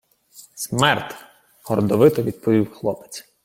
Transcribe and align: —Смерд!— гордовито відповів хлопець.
—Смерд!— 0.55 1.15
гордовито 1.63 2.23
відповів 2.23 2.71
хлопець. 2.71 3.25